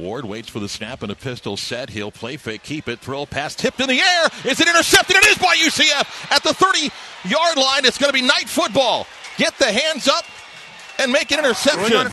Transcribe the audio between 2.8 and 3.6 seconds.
it, throw pass